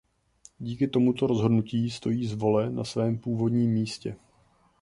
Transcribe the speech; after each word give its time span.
Díky 0.59 0.87
tomuto 0.87 1.27
rozhodnutí 1.27 1.89
stojí 1.91 2.25
Zvole 2.27 2.69
na 2.69 2.83
svém 2.83 3.17
původním 3.17 3.71
místě. 3.71 4.15